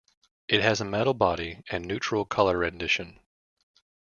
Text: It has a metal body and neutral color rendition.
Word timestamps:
It 0.47 0.63
has 0.63 0.81
a 0.81 0.85
metal 0.85 1.13
body 1.13 1.61
and 1.69 1.85
neutral 1.85 2.25
color 2.25 2.57
rendition. 2.57 3.19